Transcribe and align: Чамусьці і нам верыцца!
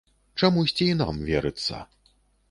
Чамусьці 0.43 0.87
і 0.93 0.95
нам 1.01 1.19
верыцца! 1.27 1.83